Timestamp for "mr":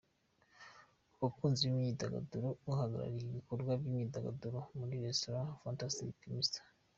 6.37-6.61